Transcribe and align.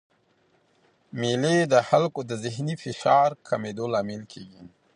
مېلې 1.19 1.57
د 1.73 1.75
خلکو 1.89 2.19
د 2.29 2.31
ذهني 2.43 2.75
فشار 2.83 3.29
د 3.35 3.41
کمېدو 3.47 3.85
لامل 3.93 4.23
کېږي. 4.33 4.63